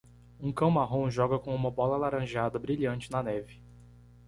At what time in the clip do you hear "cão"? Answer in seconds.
0.51-0.71